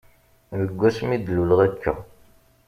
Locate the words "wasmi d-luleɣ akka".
0.79-1.93